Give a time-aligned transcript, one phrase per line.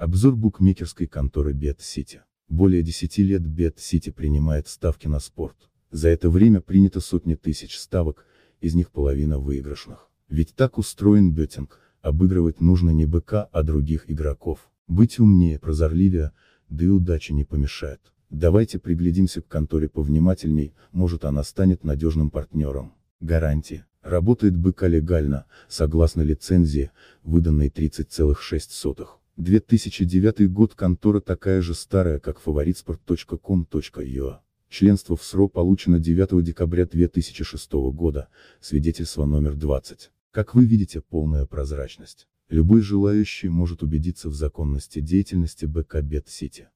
[0.00, 2.20] Обзор букмекерской конторы BetCity.
[2.48, 5.68] Более 10 лет BetCity принимает ставки на спорт.
[5.90, 8.24] За это время принято сотни тысяч ставок,
[8.62, 10.08] из них половина выигрышных.
[10.30, 14.70] Ведь так устроен беттинг, обыгрывать нужно не быка, а других игроков.
[14.88, 16.32] Быть умнее, прозорливее,
[16.70, 18.00] да и удача не помешает.
[18.30, 22.94] Давайте приглядимся к конторе повнимательней, может она станет надежным партнером.
[23.20, 23.86] Гарантия.
[24.00, 26.90] Работает БК легально, согласно лицензии,
[27.22, 29.19] выданной 30,6.
[29.40, 34.40] 2009 год контора такая же старая как favoritsport.com.ua.
[34.68, 38.28] Членство в СРО получено 9 декабря 2006 года,
[38.60, 40.10] свидетельство номер 20.
[40.30, 42.28] Как вы видите, полная прозрачность.
[42.50, 46.68] Любой желающий может убедиться в законности деятельности БК Бет Сити.